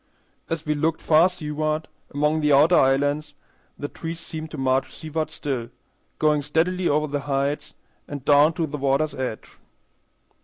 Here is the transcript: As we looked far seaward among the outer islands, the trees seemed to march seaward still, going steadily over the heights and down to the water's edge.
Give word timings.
As 0.49 0.65
we 0.65 0.73
looked 0.73 0.99
far 0.99 1.29
seaward 1.29 1.87
among 2.11 2.41
the 2.41 2.51
outer 2.51 2.75
islands, 2.75 3.35
the 3.77 3.87
trees 3.87 4.19
seemed 4.19 4.49
to 4.49 4.57
march 4.57 4.91
seaward 4.91 5.29
still, 5.29 5.69
going 6.17 6.41
steadily 6.41 6.89
over 6.89 7.05
the 7.05 7.19
heights 7.29 7.75
and 8.07 8.25
down 8.25 8.53
to 8.53 8.65
the 8.65 8.79
water's 8.79 9.13
edge. 9.13 9.59